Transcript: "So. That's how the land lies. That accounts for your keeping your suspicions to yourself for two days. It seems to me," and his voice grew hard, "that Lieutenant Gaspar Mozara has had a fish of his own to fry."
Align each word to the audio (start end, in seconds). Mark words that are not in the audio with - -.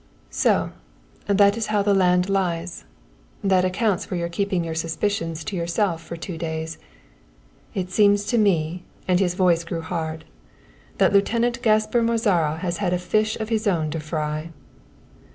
"So. 0.31 0.71
That's 1.27 1.67
how 1.67 1.83
the 1.83 1.93
land 1.93 2.27
lies. 2.27 2.85
That 3.43 3.63
accounts 3.63 4.03
for 4.03 4.15
your 4.15 4.29
keeping 4.29 4.63
your 4.63 4.73
suspicions 4.73 5.43
to 5.43 5.55
yourself 5.55 6.01
for 6.03 6.15
two 6.17 6.39
days. 6.39 6.79
It 7.75 7.91
seems 7.91 8.25
to 8.25 8.39
me," 8.39 8.83
and 9.07 9.19
his 9.19 9.35
voice 9.35 9.63
grew 9.63 9.81
hard, 9.81 10.25
"that 10.97 11.13
Lieutenant 11.13 11.61
Gaspar 11.61 12.01
Mozara 12.01 12.57
has 12.61 12.77
had 12.77 12.93
a 12.93 12.97
fish 12.97 13.39
of 13.39 13.49
his 13.49 13.67
own 13.67 13.91
to 13.91 13.99
fry." 13.99 14.49